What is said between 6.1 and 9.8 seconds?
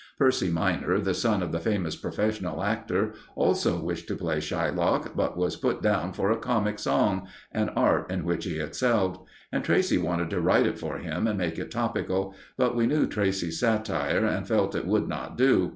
for a comic song an art in which he excelled. And